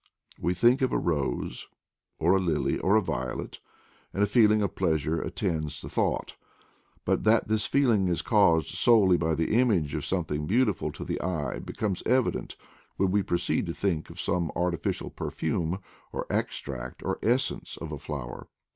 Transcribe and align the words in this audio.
We 0.39 0.55
think 0.55 0.81
of 0.81 0.91
a 0.91 0.97
rose, 0.97 1.67
or 2.17 2.35
a 2.35 2.39
lily, 2.39 2.79
or 2.79 2.95
a 2.95 3.03
violet, 3.03 3.59
and 4.15 4.23
a 4.23 4.25
feeling 4.25 4.63
of 4.63 4.73
pleasure 4.73 5.21
attends 5.21 5.79
the 5.79 5.89
thought; 5.89 6.37
but 7.05 7.23
that 7.23 7.49
this 7.49 7.67
feeling 7.67 8.07
is 8.07 8.23
caused 8.23 8.69
solely 8.69 9.15
by 9.15 9.35
the 9.35 9.53
image 9.55 9.93
of 9.93 10.03
some 10.03 10.25
thing 10.25 10.47
beautiful 10.47 10.91
to 10.93 11.05
the 11.05 11.21
eye 11.21 11.59
becomes 11.59 12.01
evident 12.07 12.55
when 12.97 13.11
we 13.11 13.21
proceed 13.21 13.67
to 13.67 13.73
think 13.75 14.09
of 14.09 14.19
some 14.19 14.51
artificial 14.55 15.11
perfume, 15.11 15.77
or 16.11 16.25
extract, 16.31 17.03
or 17.03 17.19
essence 17.21 17.77
of 17.77 17.91
a 17.91 17.99
flower. 17.99 18.47